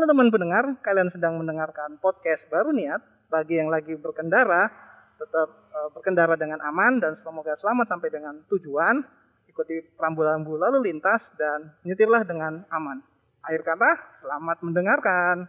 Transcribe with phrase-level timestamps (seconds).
[0.00, 3.04] Halo teman pendengar, kalian sedang mendengarkan podcast baru niat.
[3.28, 4.72] Bagi yang lagi berkendara,
[5.20, 9.04] tetap uh, berkendara dengan aman dan semoga selamat sampai dengan tujuan.
[9.44, 13.04] Ikuti rambu-rambu lalu lintas dan nyetirlah dengan aman.
[13.44, 15.44] Akhir kata, selamat mendengarkan.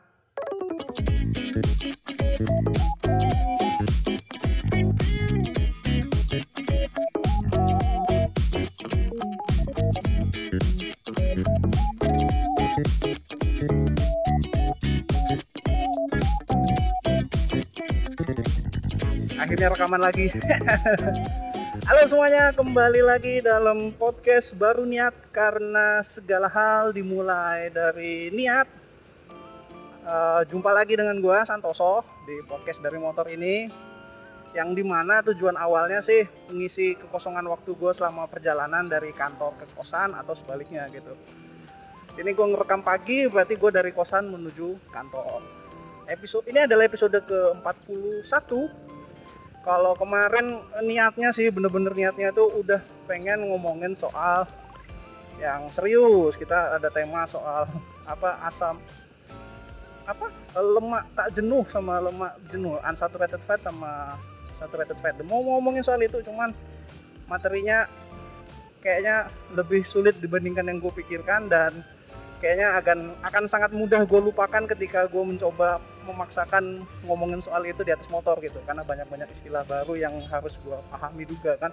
[19.52, 20.32] Akhirnya rekaman lagi
[21.92, 28.64] Halo semuanya, kembali lagi dalam podcast baru niat karena segala hal dimulai dari niat.
[30.08, 33.68] Uh, jumpa lagi dengan gue Santoso di podcast dari motor ini,
[34.56, 39.68] yang di mana tujuan awalnya sih mengisi kekosongan waktu gue selama perjalanan dari kantor ke
[39.76, 41.12] kosan atau sebaliknya gitu.
[42.16, 45.44] Ini gue ngerekam pagi, berarti gue dari kosan menuju kantor.
[46.08, 48.91] Episode ini adalah episode ke 41
[49.62, 54.50] kalau kemarin niatnya sih bener-bener niatnya tuh udah pengen ngomongin soal
[55.38, 56.34] yang serius.
[56.38, 57.70] Kita ada tema soal
[58.10, 58.82] apa asam
[60.10, 60.34] apa?
[60.58, 62.82] Lemak tak jenuh sama lemak jenuh.
[62.82, 64.18] Unsaturated fat sama
[64.58, 65.18] saturated fat.
[65.26, 66.54] Mau ngomongin soal itu cuman
[67.30, 67.86] materinya
[68.82, 71.86] kayaknya lebih sulit dibandingkan yang gue pikirkan dan
[72.42, 75.78] kayaknya akan akan sangat mudah gue lupakan ketika gue mencoba
[76.12, 80.78] memaksakan ngomongin soal itu di atas motor gitu karena banyak-banyak istilah baru yang harus gue
[80.92, 81.72] pahami juga kan.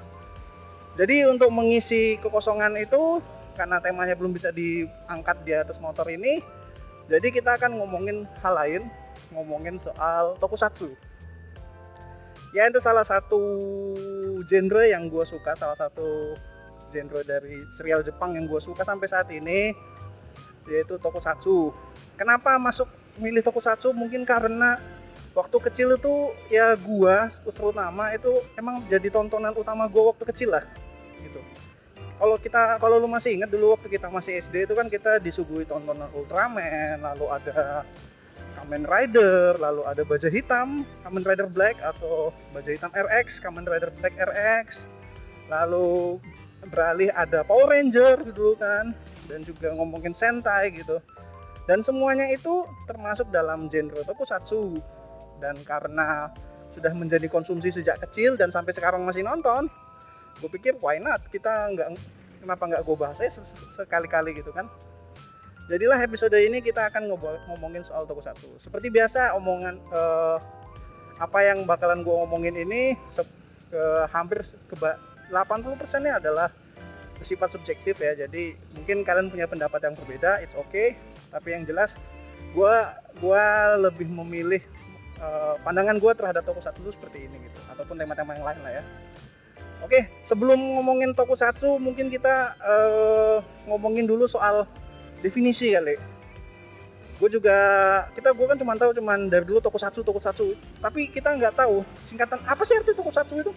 [0.98, 3.22] Jadi untuk mengisi kekosongan itu
[3.54, 6.38] karena temanya belum bisa diangkat di atas motor ini
[7.08, 8.82] jadi kita akan ngomongin hal lain
[9.32, 10.92] ngomongin soal tokusatsu.
[12.52, 13.40] Ya itu salah satu
[14.44, 16.36] genre yang gue suka salah satu
[16.92, 19.72] genre dari serial Jepang yang gue suka sampai saat ini
[20.68, 21.72] yaitu tokusatsu.
[22.20, 24.78] Kenapa masuk milih tokusatsu mungkin karena
[25.34, 30.64] waktu kecil itu ya gua terutama itu emang jadi tontonan utama gua waktu kecil lah
[31.22, 31.42] gitu.
[32.18, 35.62] Kalau kita kalau lu masih ingat dulu waktu kita masih SD itu kan kita disuguhi
[35.62, 37.86] tontonan Ultraman lalu ada
[38.58, 43.94] Kamen Rider lalu ada baja hitam Kamen Rider Black atau baja hitam RX Kamen Rider
[43.94, 44.82] Black RX
[45.46, 46.18] lalu
[46.66, 48.90] beralih ada Power Ranger dulu kan
[49.30, 50.98] dan juga ngomongin Sentai gitu
[51.68, 54.80] dan semuanya itu termasuk dalam genre tokusatsu.
[55.38, 56.32] Dan karena
[56.72, 59.68] sudah menjadi konsumsi sejak kecil dan sampai sekarang masih nonton
[60.40, 61.20] gue pikir why not?
[61.28, 61.88] Kita nggak
[62.40, 63.20] kenapa nggak gue bahas
[63.76, 64.64] sekali-kali gitu kan.
[65.68, 67.12] Jadilah episode ini kita akan
[67.52, 68.48] ngomongin soal tokusatsu.
[68.56, 70.38] Seperti biasa omongan eh,
[71.20, 72.96] apa yang bakalan gue ngomongin ini
[73.68, 74.40] ke, hampir
[74.70, 74.74] ke
[75.28, 76.48] 80% nya adalah
[77.20, 78.16] bersifat subjektif ya.
[78.16, 80.96] Jadi mungkin kalian punya pendapat yang berbeda it's okay
[81.28, 81.96] tapi yang jelas
[82.52, 82.74] gue
[83.20, 83.44] gua
[83.76, 84.62] lebih memilih
[85.20, 87.60] uh, pandangan gue terhadap tokusatsu itu seperti ini gitu.
[87.68, 88.84] Ataupun tema-tema yang lain lah ya.
[89.84, 93.38] Oke sebelum ngomongin tokusatsu mungkin kita uh,
[93.68, 94.66] ngomongin dulu soal
[95.20, 95.98] definisi kali.
[97.18, 97.58] Gue juga
[98.14, 100.54] kita gue kan cuma tahu cuman dari dulu tokusatsu tokusatsu.
[100.82, 103.52] Tapi kita nggak tahu singkatan apa sih arti tokusatsu itu.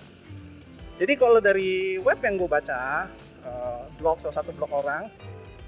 [1.01, 3.09] Jadi kalau dari web yang gue baca
[3.45, 5.09] uh, blog salah satu blog orang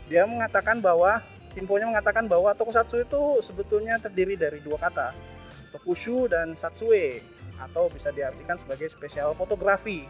[0.06, 1.24] dia mengatakan bahwa
[1.58, 5.34] infonya mengatakan bahwa tokusatsu itu sebetulnya terdiri dari dua kata
[5.74, 7.26] tokushu dan satsue
[7.58, 10.06] atau bisa diartikan sebagai spesial fotografi.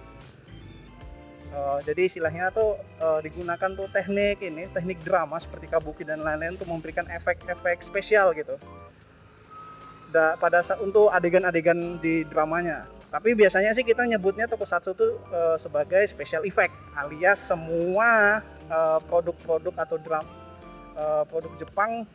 [1.53, 6.57] Uh, jadi istilahnya tuh uh, digunakan tuh teknik ini teknik drama seperti kabuki dan lain-lain
[6.57, 8.57] untuk memberikan efek-efek spesial gitu.
[10.09, 12.85] Da, pada saat untuk adegan-adegan di dramanya.
[13.09, 18.41] Tapi biasanya sih kita nyebutnya tokusatsu itu uh, sebagai special effect alias semua
[19.05, 20.42] produk-produk uh, atau drama
[20.97, 22.07] uh, produk Jepang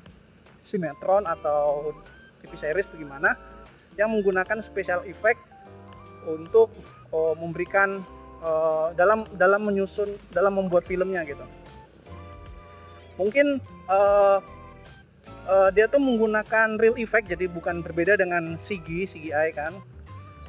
[0.62, 1.92] sinetron atau
[2.44, 3.34] TV series itu gimana
[3.98, 5.40] yang menggunakan special effect
[6.28, 6.70] untuk
[7.10, 8.04] uh, memberikan
[8.44, 11.42] uh, dalam dalam menyusun dalam membuat filmnya gitu.
[13.18, 13.58] Mungkin
[13.90, 14.38] uh,
[15.48, 19.74] uh, dia tuh menggunakan real effect jadi bukan berbeda dengan CG CGI kan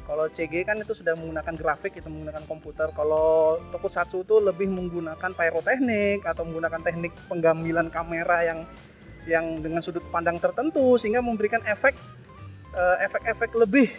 [0.09, 5.37] kalau CG kan itu sudah menggunakan grafik itu menggunakan komputer kalau tokusatsu itu lebih menggunakan
[5.37, 8.59] pyroteknik atau menggunakan teknik penggambilan kamera yang
[9.29, 11.93] yang dengan sudut pandang tertentu sehingga memberikan efek
[12.73, 13.93] uh, efek-efek lebih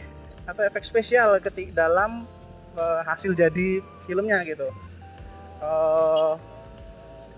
[0.51, 2.27] atau efek spesial ketika dalam
[2.75, 3.79] uh, hasil jadi
[4.11, 4.67] filmnya gitu.
[5.63, 6.35] Uh,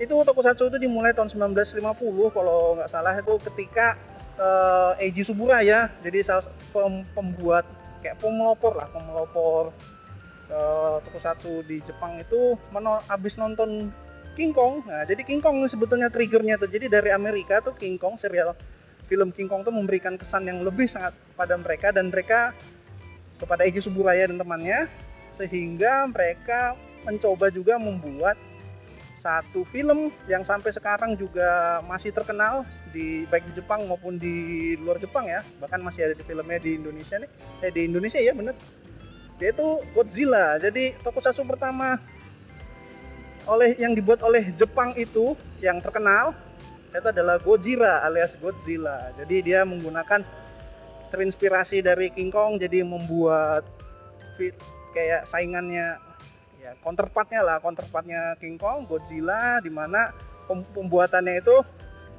[0.01, 1.77] itu tokusatsu itu dimulai tahun 1950
[2.33, 4.01] kalau nggak salah itu ketika
[4.99, 7.63] Eiji Suburaya jadi salah pem, pembuat
[8.03, 9.71] kayak pemelopor lah pemelopor
[10.51, 13.89] uh, tokusatsu di Jepang itu meno abis nonton
[14.33, 14.83] King Kong.
[14.89, 18.57] Nah jadi King Kong sebetulnya triggernya tuh jadi dari Amerika tuh King Kong serial
[19.07, 22.57] film King Kong tuh memberikan kesan yang lebih sangat pada mereka dan mereka
[23.37, 24.89] kepada Eiji Suburaya dan temannya
[25.37, 28.39] sehingga mereka mencoba juga membuat
[29.19, 35.01] satu film yang sampai sekarang juga masih terkenal di baik di Jepang maupun di luar
[35.01, 35.41] Jepang ya.
[35.59, 37.31] Bahkan masih ada di filmnya di Indonesia nih.
[37.65, 38.55] Eh di Indonesia ya bener.
[39.41, 39.67] Yaitu
[39.97, 40.61] Godzilla.
[40.61, 41.99] Jadi tokusatsu pertama
[43.49, 46.31] oleh yang dibuat oleh Jepang itu yang terkenal
[46.93, 49.11] itu adalah Gojira alias Godzilla.
[49.17, 50.23] Jadi dia menggunakan
[51.13, 53.69] terinspirasi dari King Kong jadi membuat
[54.37, 54.57] fit
[54.97, 56.01] kayak saingannya
[56.61, 60.13] ya counterpartnya lah counterpartnya King Kong Godzilla di mana
[60.49, 61.57] pembuatannya itu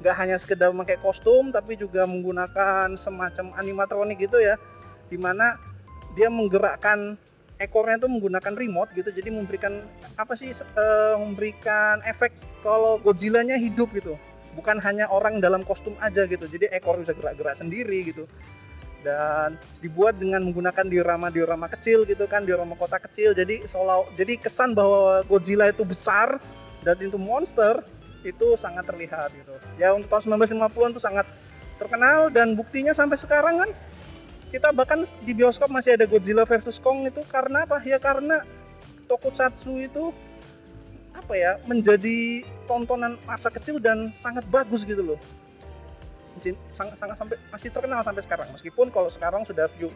[0.04, 4.60] nggak hanya sekedar memakai kostum tapi juga menggunakan semacam animatronik gitu ya.
[5.08, 5.56] Di mana
[6.12, 7.16] dia menggerakkan
[7.56, 9.08] ekornya itu menggunakan remote gitu.
[9.08, 9.80] Jadi memberikan
[10.20, 10.84] apa sih e,
[11.16, 14.20] memberikan efek kalau Godzilla-nya hidup gitu.
[14.52, 16.44] Bukan hanya orang dalam kostum aja gitu.
[16.52, 18.28] Jadi ekor bisa gerak-gerak sendiri gitu.
[19.00, 23.32] Dan dibuat dengan menggunakan diorama-diorama kecil gitu kan diorama kota kecil.
[23.32, 26.36] Jadi seolah jadi kesan bahwa Godzilla itu besar
[26.84, 27.80] dan itu monster
[28.24, 29.54] itu sangat terlihat gitu.
[29.76, 31.26] Ya untuk tahun 1950-an itu sangat
[31.76, 33.70] terkenal dan buktinya sampai sekarang kan
[34.54, 37.82] kita bahkan di bioskop masih ada Godzilla versus Kong itu karena apa?
[37.82, 38.46] Ya karena
[39.10, 40.14] tokusatsu itu
[41.10, 41.58] apa ya?
[41.66, 45.18] Menjadi tontonan masa kecil dan sangat bagus gitu loh.
[46.70, 48.46] Sangat sangat sampai masih terkenal sampai sekarang.
[48.54, 49.90] Meskipun kalau sekarang sudah pure,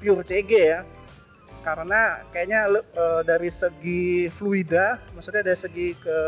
[0.00, 0.80] pure CG ya.
[1.60, 6.18] Karena kayaknya e, dari segi fluida maksudnya dari segi ke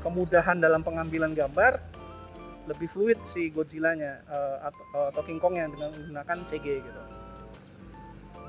[0.00, 1.80] kemudahan dalam pengambilan gambar
[2.66, 4.70] lebih fluid si Godzilla-nya uh,
[5.14, 7.02] atau, King Kong yang dengan menggunakan CG gitu.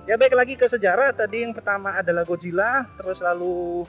[0.09, 3.85] Ya baik lagi ke sejarah tadi yang pertama adalah Godzilla, terus lalu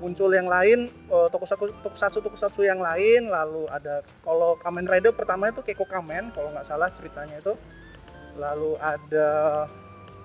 [0.00, 5.52] muncul yang lain uh, tokusatsu tokusatsu tokusatsu yang lain, lalu ada kalau Kamen Rider pertama
[5.52, 7.54] itu Keiko Kamen kalau nggak salah ceritanya itu.
[8.40, 9.28] Lalu ada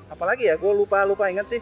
[0.07, 0.55] apa lagi ya?
[0.55, 1.61] Gue lupa lupa ingat sih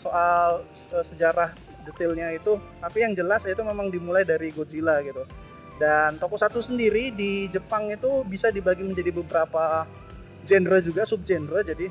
[0.00, 5.26] soal uh, sejarah detailnya itu tapi yang jelas itu memang dimulai dari Godzilla gitu.
[5.80, 9.88] Dan tokusatsu sendiri di Jepang itu bisa dibagi menjadi beberapa
[10.46, 11.90] genre juga sub genre jadi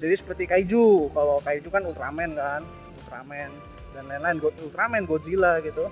[0.00, 1.10] jadi seperti kaiju.
[1.12, 2.62] Kalau kaiju kan Ultraman kan
[3.02, 3.50] Ultraman
[3.92, 5.90] dan lain-lain Ultraman Godzilla gitu.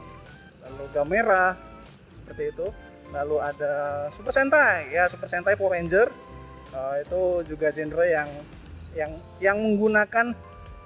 [0.65, 1.59] Lalu Gamera
[2.23, 2.67] seperti itu.
[3.09, 3.73] Lalu ada
[4.13, 6.09] Super Sentai ya Super Sentai Power Ranger.
[6.69, 7.21] Uh, itu
[7.57, 8.29] juga genre yang
[8.93, 10.37] yang yang menggunakan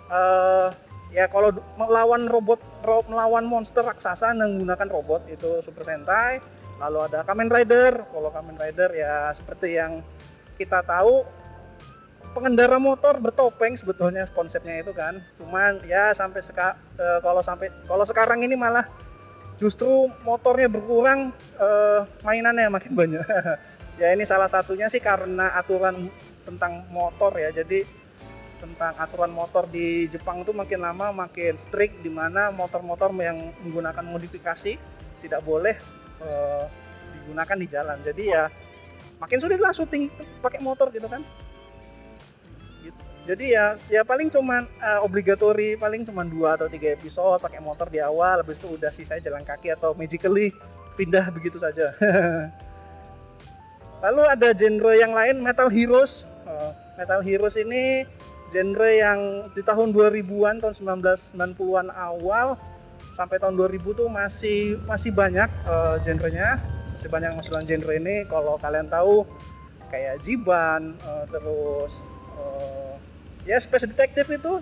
[0.06, 0.70] uh,
[1.12, 2.58] ya kalau melawan robot
[3.06, 6.40] melawan monster raksasa menggunakan robot itu Super Sentai
[6.82, 8.02] lalu ada Kamen Rider.
[8.10, 10.02] Kalau Kamen Rider ya seperti yang
[10.58, 11.22] kita tahu
[12.32, 15.22] pengendara motor bertopeng sebetulnya konsepnya itu kan.
[15.38, 18.88] Cuman ya sampai seka, e, kalau sampai kalau sekarang ini malah
[19.60, 21.30] justru motornya berkurang
[21.60, 21.68] e,
[22.26, 23.22] mainannya makin banyak.
[24.00, 26.08] Ya ini salah satunya sih karena aturan
[26.48, 27.52] tentang motor ya.
[27.52, 27.84] Jadi
[28.62, 34.06] tentang aturan motor di Jepang itu makin lama makin strict di mana motor-motor yang menggunakan
[34.06, 34.78] modifikasi
[35.18, 35.74] tidak boleh
[36.22, 36.70] uh,
[37.18, 37.98] digunakan di jalan.
[38.06, 38.46] Jadi ya
[39.18, 40.06] makin sulit lah syuting
[40.38, 41.26] pakai motor gitu kan.
[42.86, 43.02] Gitu.
[43.26, 47.90] Jadi ya ya paling cuman uh, obligatori paling cuman dua atau tiga episode pakai motor
[47.90, 50.54] di awal, habis itu udah sisa jalan kaki atau magically
[50.94, 51.98] pindah begitu saja.
[54.02, 56.26] Lalu ada genre yang lain Metal Heroes.
[56.42, 58.02] Uh, Metal Heroes ini
[58.52, 62.60] genre yang di tahun 2000-an tahun 1990-an awal
[63.16, 66.60] sampai tahun 2000 tuh masih masih banyak uh, genrenya.
[67.00, 68.28] Masih banyak masukan genre ini.
[68.28, 69.24] Kalau kalian tahu
[69.88, 71.92] kayak Jiban uh, terus
[72.36, 72.94] uh,
[73.48, 74.52] ya Space Detective itu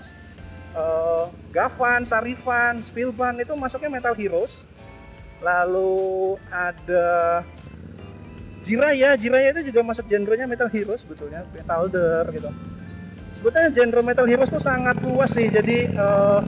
[0.78, 4.64] uh, Gavan, Sarifan, Spilban itu masuknya Metal Heroes.
[5.42, 7.42] Lalu ada
[8.60, 12.52] Jiraya, Jiraya itu juga masuk genrenya Metal Heroes sebetulnya, Metalder gitu
[13.40, 16.44] sebetulnya genre metal heroes itu sangat luas sih jadi uh,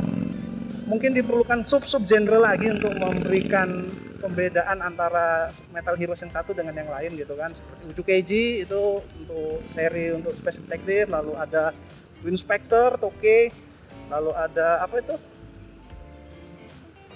[0.84, 3.88] mungkin diperlukan sub sub genre lagi untuk memberikan
[4.22, 7.50] pembedaan antara metal heroes yang satu dengan yang lain gitu kan.
[7.50, 11.75] Seperti Uju Keiji itu untuk seri untuk Space Detective lalu ada
[12.22, 13.50] Wind Spectre, Toke
[14.06, 15.16] lalu ada apa itu?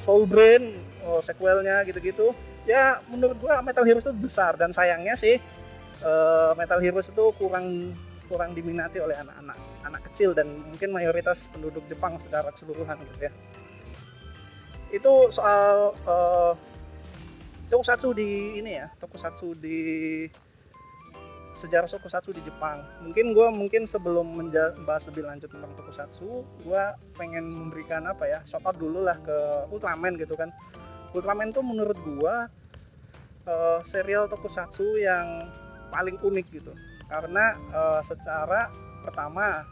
[0.02, 0.75] Soul Brain
[1.06, 2.35] oh, sequelnya gitu-gitu.
[2.66, 5.38] Ya menurut gua Metal Heroes itu besar dan sayangnya sih
[6.02, 7.95] uh, Metal Heroes itu kurang
[8.26, 13.33] kurang diminati oleh anak-anak anak kecil dan mungkin mayoritas penduduk Jepang secara keseluruhan gitu ya.
[14.90, 16.54] Itu soal uh,
[17.71, 19.78] tokusatsu di ini ya tokusatsu di
[21.56, 22.85] sejarah tokusatsu di Jepang.
[23.00, 26.83] Mungkin gue mungkin sebelum membahas lebih lanjut tentang tokusatsu gue
[27.16, 30.52] pengen memberikan apa ya shout out dulu lah ke Ultraman gitu kan.
[31.16, 32.35] Ultraman tuh menurut gue
[33.49, 35.49] uh, serial tokusatsu yang
[35.88, 36.75] paling unik gitu
[37.07, 38.71] karena uh, secara
[39.07, 39.67] pertama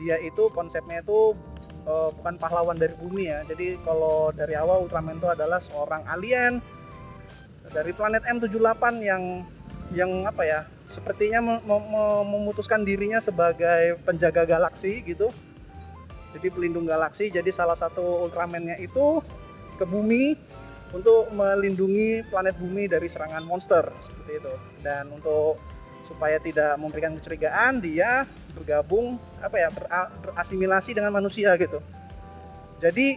[0.00, 1.36] dia itu konsepnya itu
[1.86, 3.46] uh, bukan pahlawan dari bumi ya.
[3.46, 6.58] Jadi kalau dari awal Ultraman itu adalah seorang alien
[7.70, 9.46] dari planet M78 yang
[9.92, 10.60] yang apa ya
[10.92, 11.40] sepertinya
[12.28, 15.32] memutuskan dirinya sebagai penjaga galaksi gitu.
[16.32, 17.28] Jadi pelindung galaksi.
[17.28, 19.20] Jadi salah satu Ultraman-nya itu
[19.76, 20.36] ke bumi
[20.92, 24.54] untuk melindungi planet bumi dari serangan monster seperti itu.
[24.84, 25.60] Dan untuk
[26.12, 29.68] supaya tidak memberikan kecurigaan dia bergabung apa ya
[30.20, 31.80] berasimilasi dengan manusia gitu
[32.82, 33.16] jadi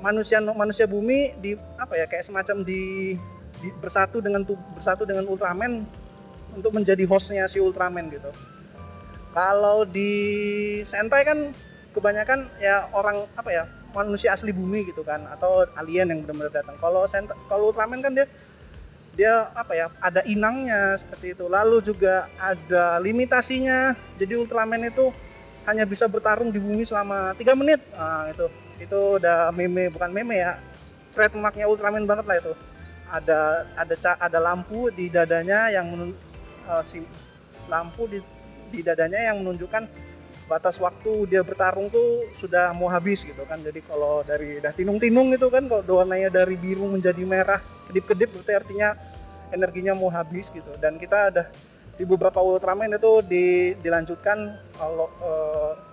[0.00, 3.14] manusia manusia bumi di apa ya kayak semacam di,
[3.60, 4.44] di bersatu dengan
[4.76, 5.86] bersatu dengan Ultraman
[6.52, 8.28] untuk menjadi hostnya si Ultraman gitu.
[9.36, 10.12] Kalau di
[10.88, 11.52] Sentai kan
[11.92, 16.76] kebanyakan ya orang apa ya manusia asli bumi gitu kan atau alien yang benar-benar datang.
[16.80, 17.04] Kalau
[17.48, 18.26] kalau Ultraman kan dia
[19.16, 21.48] dia apa ya ada inangnya seperti itu.
[21.48, 23.96] Lalu juga ada limitasinya.
[24.20, 25.08] Jadi Ultraman itu
[25.64, 27.80] hanya bisa bertarung di bumi selama tiga menit.
[27.96, 28.46] Nah, itu
[28.76, 30.60] itu udah meme bukan meme ya.
[31.16, 32.52] Trademarknya Ultraman banget lah itu.
[33.08, 33.40] Ada
[33.72, 36.12] ada ada lampu di dadanya yang
[36.68, 37.00] uh, si
[37.66, 38.20] lampu di,
[38.70, 40.05] di dadanya yang menunjukkan
[40.46, 43.58] batas waktu dia bertarung tuh sudah mau habis gitu kan.
[43.60, 47.58] Jadi kalau dari dah tinung-tinung itu kan kalau warnanya dari biru menjadi merah
[47.90, 48.88] kedip-kedip berarti artinya
[49.50, 50.70] energinya mau habis gitu.
[50.78, 51.44] Dan kita ada
[51.96, 54.38] di beberapa Ultraman itu di, dilanjutkan
[54.78, 55.30] kalau e,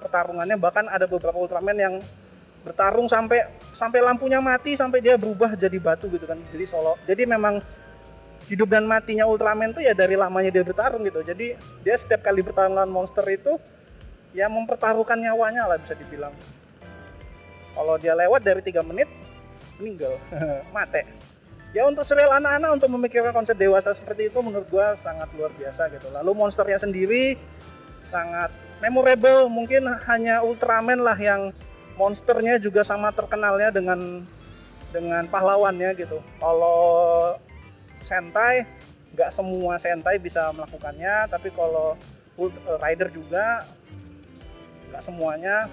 [0.06, 0.58] pertarungannya.
[0.62, 1.96] Bahkan ada beberapa Ultraman yang
[2.64, 3.44] bertarung sampai
[3.76, 6.38] sampai lampunya mati sampai dia berubah jadi batu gitu kan.
[6.54, 7.60] Jadi solo jadi memang
[8.48, 11.26] hidup dan matinya Ultraman tuh ya dari lamanya dia bertarung gitu.
[11.26, 13.58] Jadi dia setiap kali bertarung dengan monster itu
[14.34, 16.34] ya mempertaruhkan nyawanya lah bisa dibilang.
[17.74, 19.10] Kalau dia lewat dari tiga menit
[19.82, 20.18] meninggal,
[20.76, 21.06] mate.
[21.74, 25.90] Ya untuk serial anak-anak untuk memikirkan konsep dewasa seperti itu menurut gua sangat luar biasa
[25.90, 26.06] gitu.
[26.14, 27.34] Lalu monsternya sendiri
[28.06, 31.50] sangat memorable, mungkin hanya Ultraman lah yang
[31.98, 34.22] monsternya juga sama terkenalnya dengan
[34.94, 36.22] dengan pahlawannya gitu.
[36.38, 36.78] Kalau
[38.04, 38.70] Sentai
[39.14, 41.94] nggak semua Sentai bisa melakukannya tapi kalau
[42.38, 43.66] eh, Rider juga
[44.94, 45.66] nggak semuanya.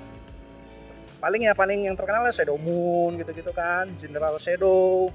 [1.21, 5.13] Paling ya paling yang terkenal ya Shadow Moon gitu-gitu kan General Shadow.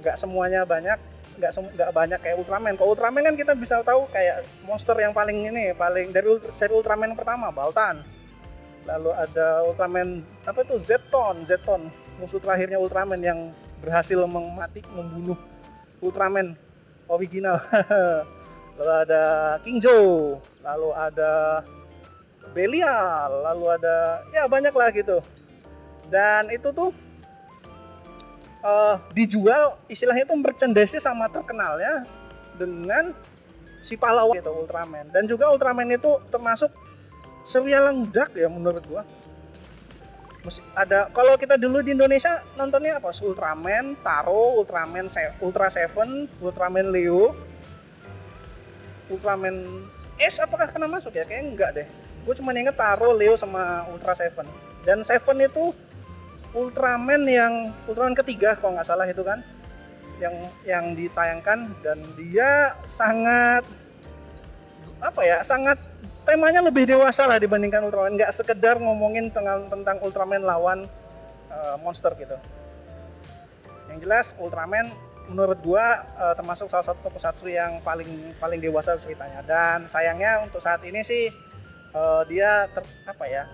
[0.00, 0.96] Nggak semuanya banyak
[1.36, 2.80] nggak nggak banyak kayak Ultraman.
[2.80, 7.12] Kalau Ultraman kan kita bisa tahu kayak monster yang paling ini paling dari seri Ultraman
[7.12, 8.00] pertama Baltan.
[8.88, 11.92] Lalu ada Ultraman apa tuh Zeton Zeton.
[12.16, 13.52] Musuh terakhirnya Ultraman yang
[13.84, 15.36] berhasil memati membunuh
[16.00, 16.56] Ultraman
[17.12, 17.60] original.
[18.80, 19.22] Lalu ada
[19.64, 21.64] King Joe lalu ada
[22.54, 25.18] Belial lalu ada ya banyak lah gitu.
[26.06, 26.94] Dan itu tuh
[28.62, 32.06] uh, dijual istilahnya itu merchandise sama terkenalnya
[32.56, 33.12] dengan
[33.82, 35.10] si pahlawan itu Ultraman.
[35.14, 36.70] Dan juga Ultraman itu termasuk
[37.46, 37.98] serial yang
[38.34, 39.02] ya menurut gua.
[40.78, 43.10] Ada kalau kita dulu di Indonesia nontonnya apa?
[43.10, 45.10] Ultraman Taro Ultraman
[45.42, 47.34] Ultra Seven Ultraman Leo
[49.10, 49.82] Ultraman
[50.22, 51.26] S apakah kena masuk ya?
[51.26, 51.88] Kayaknya enggak deh
[52.26, 54.50] gue cuma inget Taro Leo sama Ultra Seven.
[54.82, 55.70] Dan Seven itu
[56.50, 59.46] Ultraman yang Ultraman ketiga kalau nggak salah itu kan
[60.18, 60.34] yang
[60.66, 61.70] yang ditayangkan.
[61.86, 63.62] Dan dia sangat
[64.98, 65.78] apa ya sangat
[66.26, 68.18] temanya lebih dewasa lah dibandingkan Ultraman.
[68.18, 70.82] Nggak sekedar ngomongin tentang tentang Ultraman lawan
[71.54, 72.34] uh, monster gitu.
[73.86, 74.90] Yang jelas Ultraman
[75.30, 79.46] menurut gua uh, termasuk salah satu tokusatsu yang paling paling dewasa ceritanya.
[79.46, 81.45] Dan sayangnya untuk saat ini sih
[81.96, 83.48] uh, dia ter, apa ya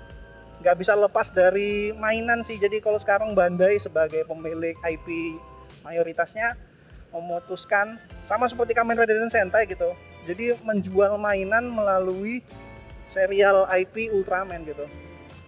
[0.62, 2.54] nggak bisa lepas dari mainan sih.
[2.58, 5.38] Jadi kalau sekarang Bandai sebagai pemilik IP
[5.82, 6.54] mayoritasnya
[7.10, 9.94] memutuskan sama seperti Kamen Rider dan Sentai gitu.
[10.24, 12.46] Jadi menjual mainan melalui
[13.10, 14.86] serial IP Ultraman gitu.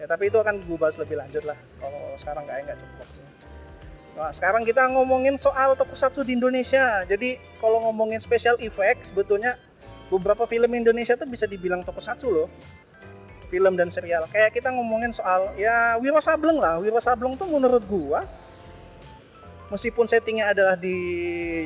[0.02, 1.56] Ya tapi itu akan gue bahas lebih lanjut lah.
[1.78, 3.08] Kalau sekarang kayaknya nggak cukup.
[4.14, 7.06] Nah sekarang kita ngomongin soal tokusatsu di Indonesia.
[7.06, 9.54] Jadi kalau ngomongin special effect sebetulnya
[10.10, 12.50] beberapa film Indonesia tuh bisa dibilang tokusatsu loh
[13.54, 17.86] film dan serial kayak kita ngomongin soal ya Wiro Sableng lah Wiro Sableng tuh menurut
[17.86, 18.26] gua
[19.70, 20.98] meskipun settingnya adalah di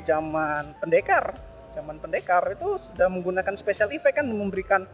[0.05, 1.33] zaman pendekar
[1.73, 4.85] zaman pendekar itu sudah menggunakan special effect kan memberikan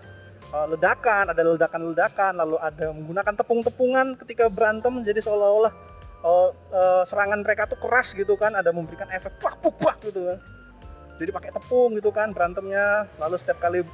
[0.52, 5.72] uh, ledakan, ada ledakan-ledakan, lalu ada menggunakan tepung-tepungan ketika berantem jadi seolah-olah
[6.20, 10.38] uh, uh, serangan mereka tuh keras gitu kan, ada memberikan efek pak pak gitu kan.
[11.14, 13.86] Jadi pakai tepung gitu kan berantemnya, lalu setiap kali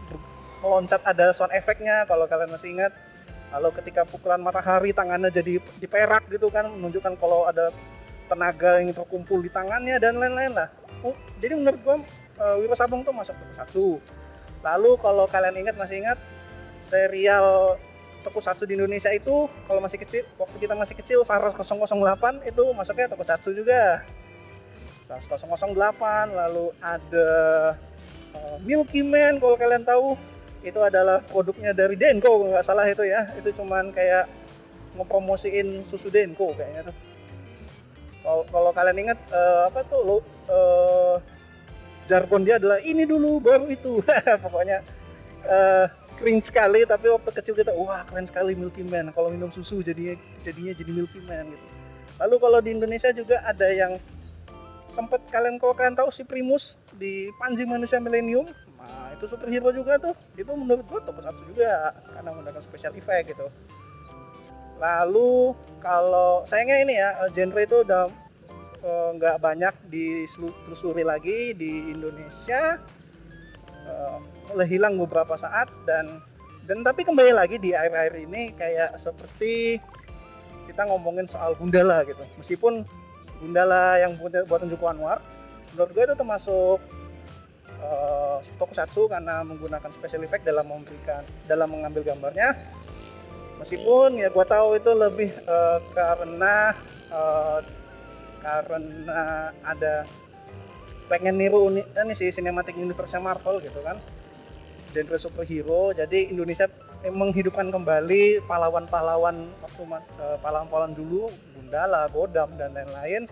[0.61, 2.93] meloncat ada sound efeknya kalau kalian masih ingat.
[3.51, 7.75] Lalu ketika pukulan matahari tangannya jadi diperak gitu kan, menunjukkan kalau ada
[8.31, 10.71] tenaga yang terkumpul di tangannya dan lain-lain lah.
[11.03, 11.97] oh, jadi menurut gua
[12.39, 13.99] uh, Wiro Sabung tuh masuk tokusatsu
[14.61, 16.19] lalu kalau kalian ingat masih ingat
[16.85, 17.77] serial
[18.21, 23.09] tokusatsu di Indonesia itu kalau masih kecil waktu kita masih kecil Saras 008 itu masuknya
[23.09, 24.05] tokusatsu juga
[25.09, 27.29] Saras 008 lalu ada
[28.37, 30.21] uh, Milky Man kalau kalian tahu
[30.61, 33.33] itu adalah produknya dari Denko nggak salah itu ya.
[33.37, 34.29] Itu cuman kayak
[34.97, 36.97] ngepromosiin susu Denko kayaknya tuh.
[38.21, 40.17] Kalau, kalian ingat uh, apa tuh lo
[40.53, 41.17] uh,
[42.05, 44.05] jargon dia adalah ini dulu baru itu.
[44.45, 44.85] Pokoknya
[45.49, 45.89] uh,
[46.21, 46.85] keren sekali.
[46.85, 49.09] Tapi waktu kecil kita wah keren sekali Milky Man.
[49.17, 51.67] Kalau minum susu jadinya jadinya jadi Milky Man gitu.
[52.21, 53.97] Lalu kalau di Indonesia juga ada yang
[54.93, 58.45] sempat kalian kalau kalian tahu si Primus di Panji Manusia Millennium
[58.81, 63.47] nah itu superhero juga tuh itu menurut gua satu juga karena menggunakan special effect gitu.
[64.81, 65.53] Lalu
[65.85, 68.09] kalau sayangnya ini ya genre itu udah
[68.81, 72.81] eh, nggak uh, banyak ditelusuri lagi di Indonesia.
[73.85, 76.21] Uh, hilang beberapa saat dan
[76.67, 79.79] dan tapi kembali lagi di air-air ini kayak seperti
[80.71, 82.23] kita ngomongin soal Gundala gitu.
[82.39, 82.87] Meskipun
[83.43, 85.19] Gundala yang buat buatan Joko Anwar
[85.75, 86.79] menurut gue itu termasuk
[87.81, 92.57] uh, tokusatsu karena menggunakan special effect dalam memberikan dalam mengambil gambarnya.
[93.61, 96.73] Meskipun ya gue tahu itu lebih uh, karena
[97.13, 97.61] uh,
[98.41, 100.09] karena ada
[101.13, 104.01] pengen niru ini sih cinematic universe Marvel gitu kan.
[104.91, 106.67] Genre superhero jadi Indonesia
[107.01, 109.83] menghidupkan kembali pahlawan-pahlawan waktu
[110.45, 113.25] pahlawan-pahlawan dulu Gundala, Godam dan lain-lain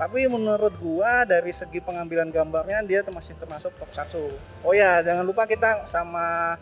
[0.00, 4.32] tapi menurut gua dari segi pengambilan gambarnya dia masih termasuk tokusatsu
[4.64, 6.56] oh ya jangan lupa kita sama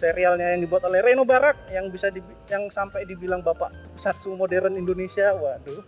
[0.00, 4.80] serialnya yang dibuat oleh Reno Barak yang bisa di, yang sampai dibilang bapak tokusatsu modern
[4.80, 5.36] Indonesia.
[5.36, 5.84] Waduh.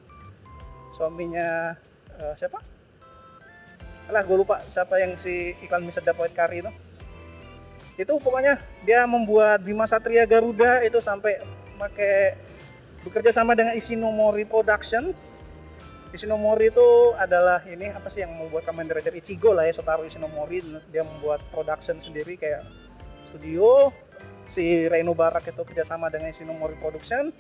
[0.93, 1.73] Suaminya
[2.21, 2.61] uh, siapa?
[4.13, 6.69] Alah gue lupa siapa yang si iklan bisa dapat kari itu.
[7.97, 11.41] Itu pokoknya dia membuat Bima Satria Garuda itu sampai
[11.81, 12.37] pakai
[13.01, 15.17] bekerja sama dengan Ishinomori Production
[16.13, 20.61] Ishinomori itu adalah ini apa sih yang membuat Kamen Rider Ichigo lah ya Sotaro Ishinomori.
[20.93, 22.69] Dia membuat production sendiri kayak
[23.33, 23.89] studio.
[24.45, 27.33] Si Reino Barak itu kerjasama dengan Ishinomori Production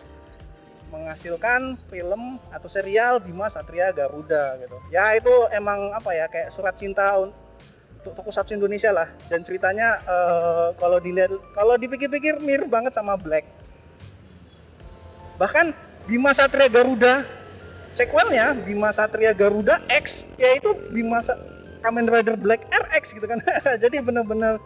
[0.88, 4.76] menghasilkan film atau serial Bima Satria Garuda gitu.
[4.88, 7.12] Ya itu emang apa ya kayak surat cinta
[8.00, 9.12] tokusatsu Indonesia lah.
[9.28, 13.44] Dan ceritanya uh, kalau dilihat kalau dipikir-pikir mirip banget sama Black.
[15.37, 15.76] Bahkan
[16.08, 17.41] Bima Satria Garuda
[17.92, 21.37] sequelnya Bima Satria Garuda X yaitu Bima Sa
[21.85, 23.42] Kamen Rider Black RX gitu kan.
[23.83, 24.59] Jadi benar-benar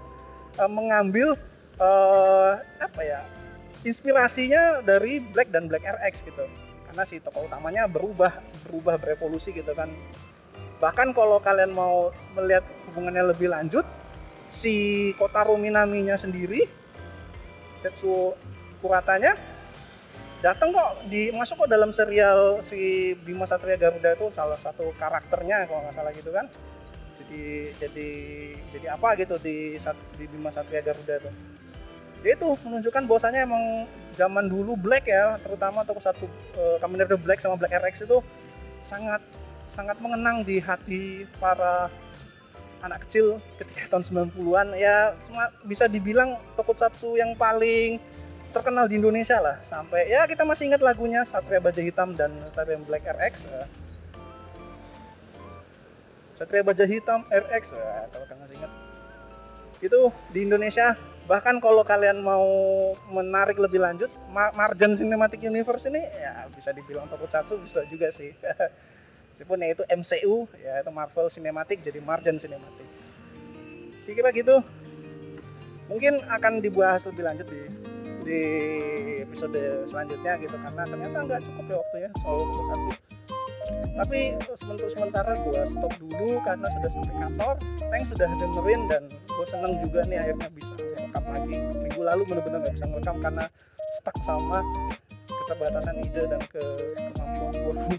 [0.60, 1.34] uh, mengambil
[1.80, 3.20] uh, apa ya
[3.82, 6.44] inspirasinya dari Black dan Black RX gitu.
[6.86, 8.30] Karena si tokoh utamanya berubah
[8.68, 9.90] berubah berevolusi gitu kan.
[10.76, 13.84] Bahkan kalau kalian mau melihat hubungannya lebih lanjut
[14.52, 16.68] si Kotaro Minaminya sendiri
[17.80, 18.36] Tetsuo
[18.84, 19.34] Kuratanya
[20.44, 25.64] datang kok di masuk kok dalam serial si Bima Satria Garuda itu salah satu karakternya
[25.68, 26.46] kalau nggak salah gitu kan.
[27.20, 28.08] Jadi jadi
[28.76, 29.80] jadi apa gitu di
[30.20, 31.30] di Bima Satria Garuda itu.
[32.24, 37.44] Ya itu menunjukkan bahwasanya emang zaman dulu Black ya terutama tokusatsu uh, Kamen Rider Black
[37.44, 38.18] sama Black RX itu
[38.80, 39.20] sangat
[39.68, 41.92] sangat mengenang di hati para
[42.80, 47.98] anak kecil ketika tahun 90-an ya cuma bisa dibilang tokusatsu yang paling
[48.56, 49.60] terkenal di Indonesia lah.
[49.60, 53.44] Sampai ya kita masih ingat lagunya Satria Baja Hitam dan Satria Black RX.
[56.40, 58.72] Satria Baja Hitam RX kalau kalian masih ingat.
[59.84, 60.00] Itu
[60.32, 60.96] di Indonesia.
[61.26, 62.46] Bahkan kalau kalian mau
[63.10, 68.30] menarik lebih lanjut Marjan Cinematic Universe ini ya bisa dibilang tokusatsu bisa juga sih.
[69.36, 72.88] Meskipun ya itu MCU ya itu Marvel Cinematic jadi Margin Cinematic.
[74.06, 74.56] Kira-kira gitu.
[75.90, 77.60] Mungkin akan dibahas lebih lanjut di
[78.26, 78.42] di
[79.22, 82.90] episode selanjutnya gitu karena ternyata nggak cukup ya waktunya soal satu
[83.96, 84.20] tapi
[84.66, 87.54] untuk sementara gue stop dulu karena sudah sampai kantor
[87.88, 92.58] thanks sudah dengerin dan gue seneng juga nih akhirnya bisa rekam lagi minggu lalu bener-bener
[92.66, 93.44] nggak bisa ngerekam karena
[94.02, 94.60] stuck sama
[95.46, 96.62] keterbatasan ide dan ke
[97.14, 97.74] kemampuan gue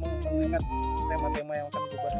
[0.00, 0.62] untuk mengingat
[1.10, 2.14] tema-tema yang akan gue bahas.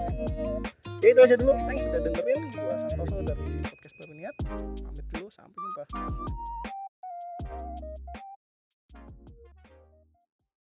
[1.01, 2.41] Ya itu aja dulu, thanks sudah dengerin.
[2.53, 4.37] Gue Santoso dari podcast Baru Niat.
[4.85, 6.60] Pamit dulu, sampai jumpa.